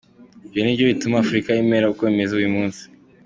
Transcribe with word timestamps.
Ibyo 0.45 0.59
ni 0.61 0.75
byo 0.75 0.85
bituma 0.91 1.15
Afurika 1.23 1.49
imera 1.63 1.89
uko 1.93 2.01
imeze 2.13 2.31
uyu 2.35 2.53
munsi. 2.55 2.83